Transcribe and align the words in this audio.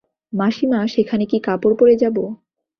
মাসিমা, 0.33 0.79
সেখানে 0.87 1.23
কী 1.25 1.37
কাপড় 1.39 1.75
পরে 1.79 1.95
যাব। 1.95 2.17